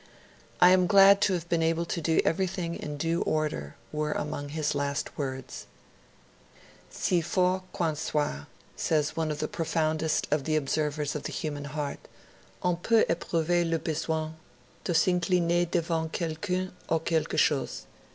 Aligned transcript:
'I 0.61 0.69
am 0.71 0.87
glad 0.87 1.21
to 1.21 1.33
have 1.33 1.47
been 1.47 1.61
able 1.61 1.85
to 1.85 2.01
do 2.01 2.21
everything 2.25 2.73
in 2.73 2.97
due 2.97 3.21
order', 3.21 3.75
were 3.91 4.13
among 4.13 4.49
his 4.49 4.73
last 4.73 5.15
words. 5.15 5.67
'Si 6.89 7.21
fort 7.21 7.71
qu'on 7.71 7.95
soit,' 7.95 8.47
says 8.75 9.15
one 9.15 9.29
of 9.29 9.37
the 9.37 9.47
profoundest 9.47 10.25
of 10.31 10.45
the 10.45 10.55
observers 10.55 11.13
of 11.13 11.21
the 11.21 11.31
human 11.31 11.65
heart, 11.65 11.99
'on 12.63 12.77
peut 12.77 13.07
eprouver 13.09 13.63
le 13.63 13.77
besoin 13.77 14.33
de 14.85 14.91
s'incliner 14.93 15.69
devant 15.69 16.11
quelqu'un 16.11 16.71
ou 16.91 16.97
quelque 16.97 17.37
chose. 17.37 17.83